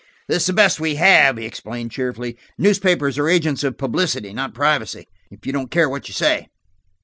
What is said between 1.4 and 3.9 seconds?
explained cheerfully. "Newspapers are agents of